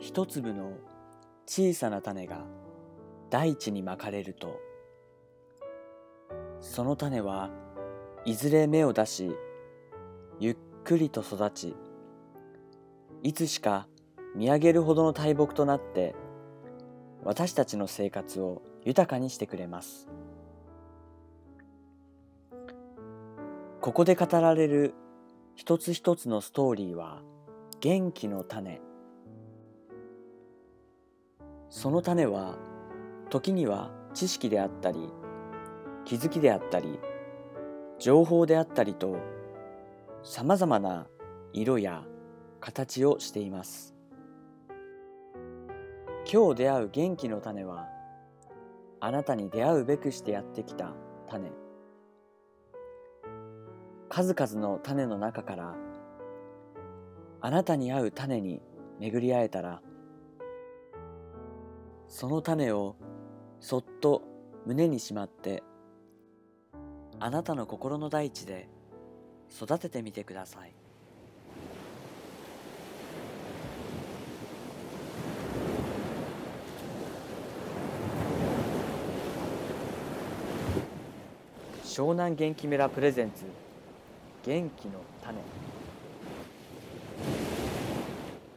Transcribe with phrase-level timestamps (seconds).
[0.00, 0.72] 一粒の
[1.46, 2.44] 小さな種が
[3.28, 4.58] 大地にまかれると
[6.60, 7.50] その種は
[8.24, 9.30] いずれ芽を出し
[10.38, 11.76] ゆっくりと育ち
[13.22, 13.86] いつしか
[14.34, 16.14] 見上げるほどの大木となって
[17.22, 20.08] 私たちの生活を豊かにしてくれます。
[23.82, 24.94] ここで語られる
[25.54, 27.20] 一つ一つのストーリーは
[27.80, 28.80] 元気の種。
[31.70, 32.56] その種は
[33.30, 35.08] 時には知識であったり
[36.04, 36.98] 気づきであったり
[38.00, 39.18] 情報であったりと
[40.24, 41.06] さまざまな
[41.52, 42.02] 色や
[42.60, 43.94] 形をしています。
[46.30, 47.88] 今日出会う元気の種は
[49.00, 50.92] あなたに出会うべくしてやってきた
[51.28, 51.50] 種。
[54.08, 55.76] 数々の種の中から
[57.40, 58.60] あなたに合う種に
[58.98, 59.80] 巡り会えたら
[62.10, 62.96] その種を
[63.60, 64.22] そっと
[64.66, 65.62] 胸にしまって
[67.20, 68.68] あなたの心の大地で
[69.50, 70.72] 育ててみてください。
[81.84, 83.44] 湘南元気村プレゼンツ
[84.44, 85.38] 元気の種。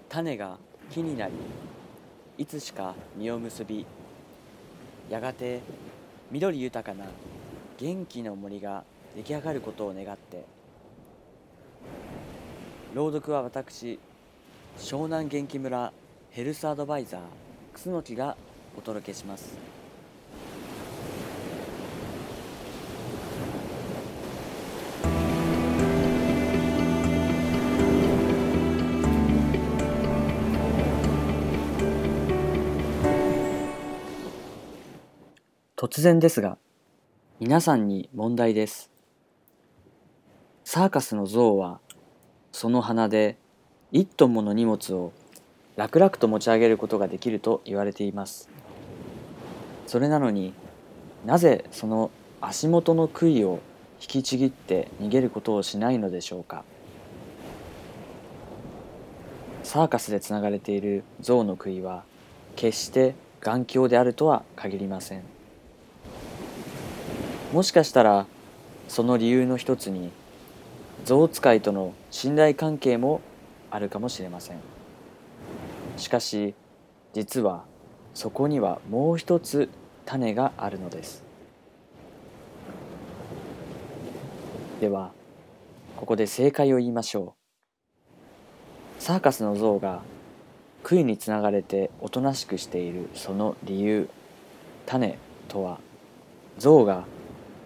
[0.09, 0.58] 種が
[0.92, 1.34] 木になり
[2.38, 3.86] いつしか実を結び
[5.09, 5.62] やがて
[6.31, 7.06] 緑豊かな
[7.78, 8.84] 元気の森が
[9.16, 10.45] 出来上がることを願って
[12.95, 14.00] 朗読は私
[14.80, 15.94] 湘南元気村
[16.31, 17.22] ヘルスアドバイザー
[17.73, 18.36] 楠木が
[18.75, 19.83] お届けします。
[35.83, 36.57] 突然ですが
[37.41, 38.89] 皆さんに問題です。
[40.63, 41.81] サーカスの象は
[42.53, 43.35] その鼻で
[43.91, 45.11] 1トンもの荷物を
[45.75, 48.49] 楽々と持ち上げることができると言われています。
[49.85, 50.53] それなのに
[51.25, 53.59] なぜその足元の杭を
[54.00, 56.63] 引きちぎって逃げることをしないのでしょうか。
[59.63, 62.05] サーカスでつながれている象の杭は
[62.55, 65.43] 決して眼鏡であるとは限りません。
[67.53, 68.25] もしかしたら
[68.88, 70.09] その理由の一つに
[71.06, 73.22] 象使いとの信頼関係も
[73.69, 74.58] あるかもしれません。
[75.97, 76.56] しかし
[77.13, 77.66] 実は
[78.16, 79.69] そこにはもう一つ
[80.03, 81.24] 種があるのです。
[84.81, 85.12] では
[85.96, 87.36] ここで正解を言いましょ
[89.00, 89.02] う。
[89.03, 90.02] サーカスの象が
[90.81, 94.09] 杭につながれておとなしくしているその理由
[94.88, 95.19] 種
[95.50, 95.80] とは？
[96.58, 97.06] 象が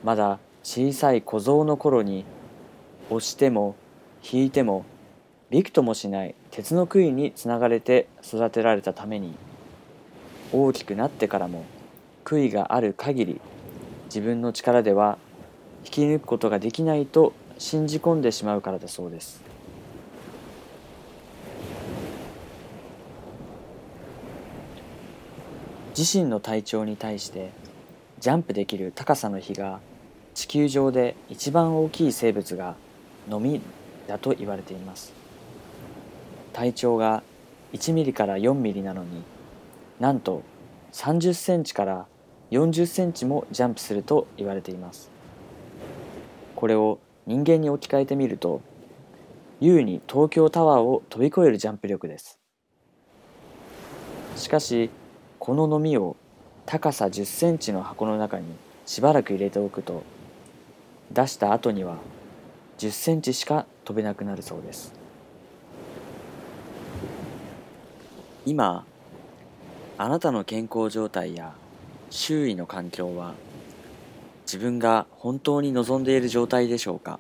[0.08, 2.24] まだ小さい小僧の頃に
[3.10, 3.76] 押しても
[4.24, 4.86] 引いても
[5.50, 9.36] びくともしない鉄の杭につながれて育てられたために
[10.54, 11.66] 大きくなってからも
[12.24, 13.42] 杭がある限り
[14.06, 15.18] 自分の力では
[15.84, 19.44] 引き抜くことができないと信じ込んでしまうからだそうです。
[25.98, 27.52] 自身の体調に対して
[28.22, 29.82] ジャンプできる高さの比が
[30.38, 32.76] 地球上で一番大きい生物が
[33.28, 33.60] のみ
[34.06, 35.12] だと言われています。
[36.54, 37.24] 体長が
[37.74, 39.24] 1ミリから4ミリなのに
[40.00, 40.44] なんと
[40.94, 42.06] 30センチから
[42.52, 45.10] 40センチもジャンプすると言われています。
[46.56, 48.62] これを人間に置き換えてみると
[49.60, 52.38] 優に東京タワーを飛び越えるジャンプ力です。
[54.36, 54.92] しかし
[55.40, 56.16] こののみを
[56.68, 58.46] 高さ10センチの箱の中に
[58.86, 60.04] しばらく入れておくと
[61.12, 61.98] 出した後には
[62.78, 64.94] 10センチしか飛べなくなるそうです。
[68.46, 68.86] 今
[69.98, 71.54] あなたの健康状態や
[72.10, 73.34] 周囲の環境は
[74.46, 77.20] 自分が本当に望んでいる状態でしょうか？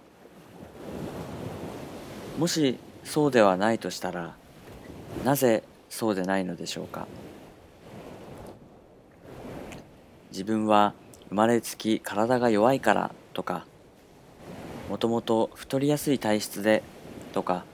[2.38, 4.36] もしそうではないとしたら
[5.26, 7.08] なぜそうでないのでしょうか？
[10.32, 10.94] 自分は
[11.30, 13.66] 生まれつき体が弱いからとか
[14.90, 16.82] もともと太りやすい体質で
[17.34, 17.66] とか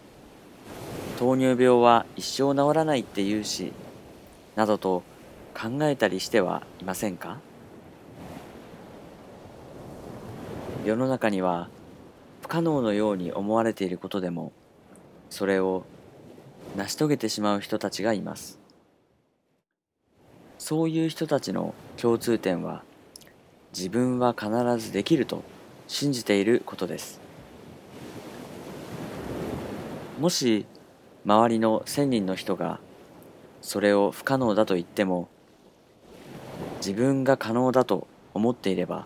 [1.20, 3.72] 糖尿病は一生治らないって言うし
[4.56, 5.04] などと
[5.54, 7.40] 考えたりしてはいませんか？
[10.86, 11.70] 世の中には
[12.42, 14.52] 不可能のように思われていることでも
[15.30, 15.86] それを
[16.76, 18.60] 成し遂げてしまう人たちがいます。
[20.58, 22.84] そういう人たちの共通点は
[23.76, 25.44] 自分は必ずできると
[25.94, 27.22] 信じていることです。
[30.20, 30.66] もし
[31.24, 32.80] 周りの1000人の人が
[33.62, 35.30] それを不可能だと言っても
[36.78, 39.06] 自分が可能だと思っていれば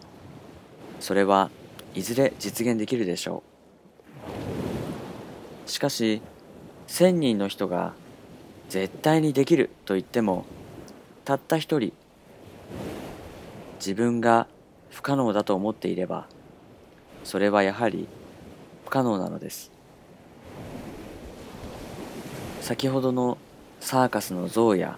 [1.02, 1.50] それは
[1.94, 3.44] いずれ実現できるでしょ
[5.66, 5.70] う。
[5.70, 6.22] しかし
[6.88, 7.96] 1000人の人が
[8.70, 10.46] 絶対にできると言っても
[11.26, 11.92] たった一人
[13.76, 14.48] 自分が
[14.90, 16.30] 不可能だと思っていれば
[17.28, 18.08] それはやはり
[18.86, 19.70] 不可能なのです。
[22.62, 23.38] 先ほどの
[23.82, 24.98] サーカスの象や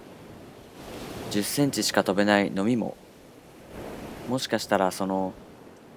[1.31, 2.95] 10センチしか飛べないのみも
[4.27, 5.33] もしかしたらその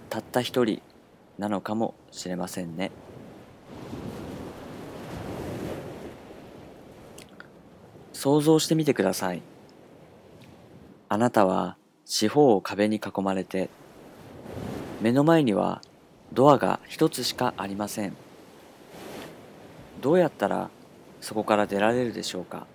[0.09, 0.81] たった一人
[1.37, 2.93] なのかもしれませんね。
[8.15, 9.43] 想像してみてください。
[11.11, 11.77] あなたは
[12.07, 13.69] 四方を壁に囲まれて
[15.03, 15.83] 目の前には
[16.33, 18.17] ドアが一つしかありません。
[20.01, 20.71] どうやったら
[21.21, 22.67] そこから出られるでしょうか？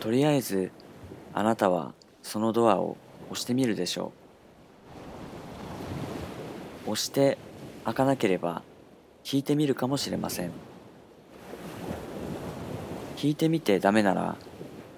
[0.00, 0.70] とりあえず
[1.32, 2.96] あなたはそのドアを
[3.30, 4.12] 押してみるでしょ
[6.86, 6.90] う。
[6.90, 7.38] 押して
[7.84, 8.62] 開かなければ
[9.24, 10.50] 引いてみるかもしれません。
[13.20, 14.36] 引いてみてダメなら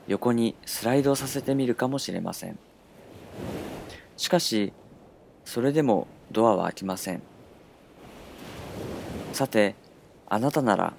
[0.09, 2.59] 横にスライドさせてみるかもしれません。
[4.17, 4.73] しかし
[5.45, 7.23] それでもドアは開きません。
[9.33, 9.75] さて
[10.29, 10.95] あなたなら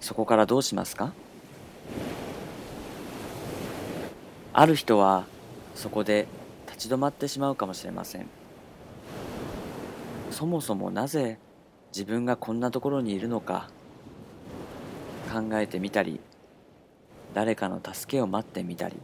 [0.00, 1.12] そこからどうしますか？
[4.52, 5.24] ある人は
[5.74, 6.28] そこで
[6.66, 8.26] 立ち止まってしまうかもしれません。
[10.30, 11.38] そもそもなぜ
[11.92, 13.70] 自分がこんなところにいるのか？
[15.32, 16.20] 考えてみたり
[17.32, 18.96] 誰かの助けを待ってみたり。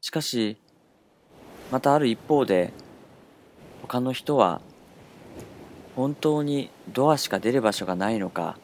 [0.00, 0.56] しかし
[1.70, 2.72] またある一方で
[3.82, 4.60] 他の人は
[5.94, 8.56] 本当にドアしか出る場所がないのか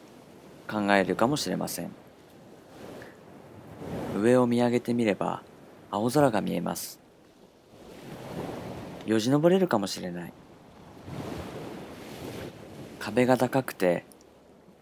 [0.69, 1.91] 考えるかもしれません。
[4.19, 5.43] 上を見上げてみれば
[5.91, 6.99] 青空が見えます。
[9.05, 10.33] よじ登れるかもしれない。
[12.99, 14.03] 壁が高くて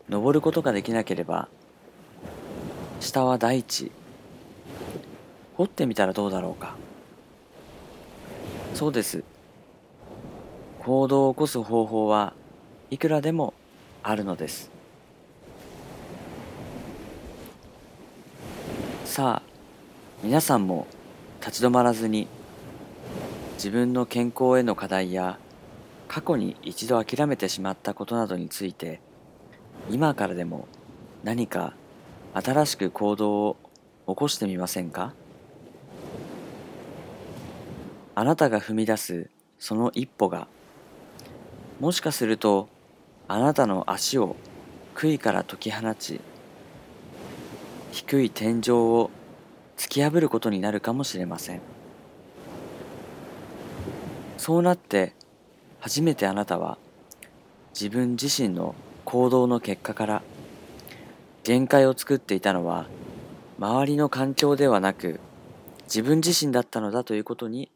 [0.10, 1.48] 登ることができなければ
[3.00, 3.92] 下は大地。
[5.57, 6.75] 掘ってみたらどうだろうか。
[8.75, 9.24] そうです。
[10.80, 12.33] 行動を起こす方法は
[12.92, 13.54] いくらでも
[14.04, 14.69] あるのです。
[19.06, 19.50] さあ
[20.22, 20.88] 皆さんも
[21.39, 22.27] 立ち止まらずに
[23.54, 25.39] 自分の健康への課題や
[26.10, 29.00] 過去に一度諦めてしまったことなどについて
[29.89, 30.68] 今からでも
[31.24, 31.74] 何か
[32.33, 33.57] 新しく行動を
[34.06, 35.13] 起こしてみませんか？
[38.15, 39.29] あなたが踏み出す
[39.59, 40.47] その一歩が
[41.81, 42.69] もしかすると
[43.27, 44.38] あなたの足を
[44.94, 46.21] 杭から解き放ち
[47.91, 49.12] 低い天井を
[49.75, 51.62] 突き破ることになるかもしれません。
[54.38, 55.13] そうなって
[55.79, 56.77] 初めてあなたは
[57.74, 60.22] 自分自身の行動の結果から
[61.43, 62.86] 限界を作っていたのは
[63.60, 65.19] 周りの環境ではなく
[65.86, 67.69] 自分自身だったのだということに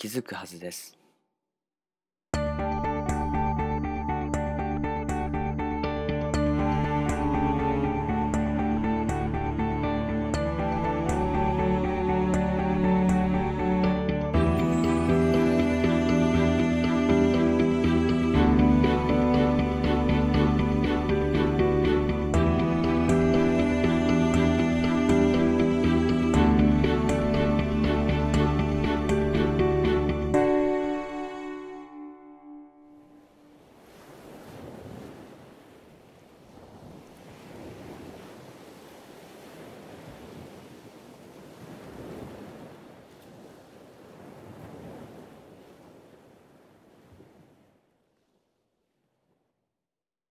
[0.00, 0.99] 気づくはずです。